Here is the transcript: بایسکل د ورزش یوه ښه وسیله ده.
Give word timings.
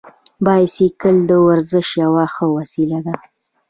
بایسکل 0.45 1.15
د 1.29 1.31
ورزش 1.47 1.87
یوه 2.03 2.23
ښه 2.33 2.45
وسیله 2.57 2.99
ده. 3.05 3.15